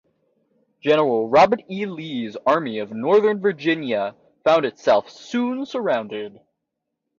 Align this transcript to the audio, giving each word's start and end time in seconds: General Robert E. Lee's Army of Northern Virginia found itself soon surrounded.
General 0.81 1.29
Robert 1.29 1.61
E. 1.69 1.85
Lee's 1.85 2.35
Army 2.47 2.79
of 2.79 2.89
Northern 2.91 3.39
Virginia 3.39 4.15
found 4.43 4.65
itself 4.65 5.11
soon 5.11 5.63
surrounded. 5.63 6.39